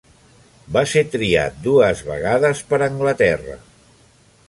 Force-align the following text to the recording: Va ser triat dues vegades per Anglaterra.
Va 0.77 0.81
ser 0.93 1.03
triat 1.17 1.61
dues 1.69 2.03
vegades 2.09 2.65
per 2.73 2.83
Anglaterra. 2.91 3.63